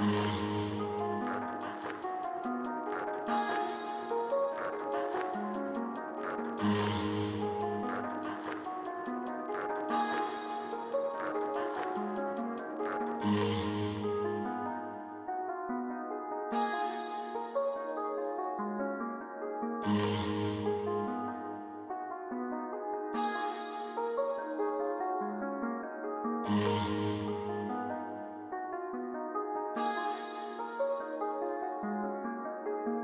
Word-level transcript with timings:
Yeah. 0.00 0.48